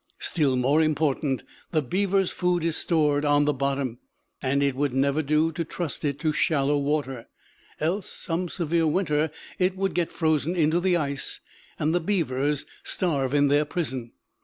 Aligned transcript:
Still 0.17 0.55
more 0.55 0.81
important, 0.81 1.43
the 1.69 1.83
beaver's 1.83 2.31
food 2.31 2.63
is 2.63 2.75
stored 2.75 3.23
on 3.23 3.45
the 3.45 3.53
bottom; 3.53 3.99
and 4.41 4.63
it 4.63 4.73
would 4.73 4.95
never 4.95 5.21
do 5.21 5.51
to 5.51 5.63
trust 5.63 6.03
it 6.03 6.17
to 6.21 6.33
shallow 6.33 6.75
water, 6.79 7.27
else 7.79 8.09
some 8.09 8.49
severe 8.49 8.87
winter 8.87 9.29
it 9.59 9.77
would 9.77 9.93
get 9.93 10.11
frozen 10.11 10.55
into 10.55 10.79
the 10.79 10.97
ice, 10.97 11.39
and 11.77 11.93
the 11.93 11.99
beavers 11.99 12.65
starve 12.83 13.35
in 13.35 13.47
their 13.47 13.63
prison. 13.63 14.13